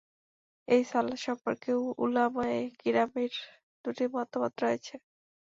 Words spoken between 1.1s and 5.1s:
সম্পর্কে উলামায়ে কিরামের দুইটি মতামত রয়েছে।